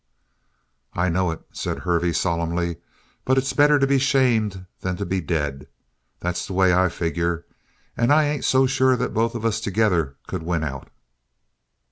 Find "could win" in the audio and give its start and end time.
10.25-10.63